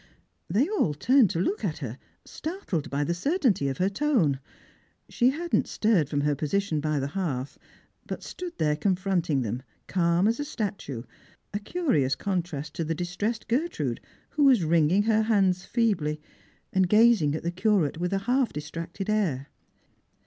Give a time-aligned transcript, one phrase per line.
[0.49, 4.39] They all turned to look at her, startled by the certainty of her tone.
[5.09, 7.59] She had not stirred from her position by the hearth,
[8.07, 11.03] but ^tood there confronting them, calm as a statue,
[11.53, 14.01] a curious con trast to the distressed Gertrude,
[14.31, 16.19] who was wringing her hands feebly,
[16.73, 19.49] and gazing at the Curate with a half distracted air.